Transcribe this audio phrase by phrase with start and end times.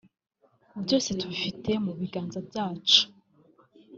[0.83, 3.01] “Byose tubifite mu biganza byacu